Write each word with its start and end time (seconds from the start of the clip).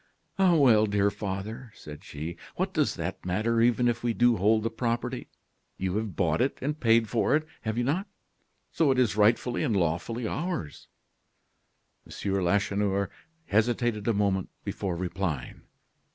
"Ah, 0.39 0.55
well, 0.55 0.87
dear 0.87 1.11
father," 1.11 1.71
said 1.75 2.03
she, 2.03 2.35
"what 2.55 2.73
does 2.73 2.95
that 2.95 3.23
matter, 3.23 3.61
even 3.61 3.87
if 3.87 4.01
we 4.03 4.15
do 4.15 4.35
hold 4.37 4.63
the 4.63 4.71
property? 4.71 5.27
You 5.77 5.97
have 5.97 6.15
bought 6.15 6.41
it 6.41 6.57
and 6.59 6.79
paid 6.79 7.07
for 7.07 7.35
it, 7.35 7.45
have 7.61 7.77
you 7.77 7.83
not? 7.83 8.07
So 8.71 8.89
it 8.89 8.97
is 8.97 9.15
rightfully 9.15 9.61
and 9.61 9.77
lawfully 9.77 10.25
ours." 10.27 10.87
M. 12.11 12.33
Lacheneur 12.43 13.11
hesitated 13.45 14.07
a 14.07 14.13
moment 14.13 14.49
before 14.65 14.95
replying. 14.95 15.61